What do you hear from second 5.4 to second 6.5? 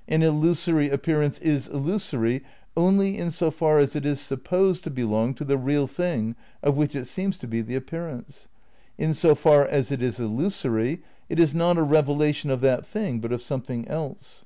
the real thing